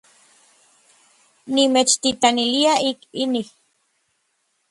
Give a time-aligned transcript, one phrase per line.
[1.53, 3.47] Nimechtitlanilia ik inij.